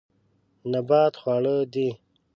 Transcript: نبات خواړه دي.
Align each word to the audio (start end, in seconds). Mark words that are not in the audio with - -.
نبات 0.71 1.13
خواړه 1.21 1.55
دي. 1.73 1.89